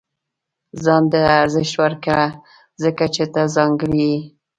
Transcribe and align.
•ځان 0.83 1.03
ته 1.11 1.19
ارزښت 1.41 1.73
ورکړه، 1.81 2.23
ځکه 2.83 3.03
چې 3.15 3.23
ته 3.33 3.41
ځانګړی 3.55 4.03
یې. 4.13 4.19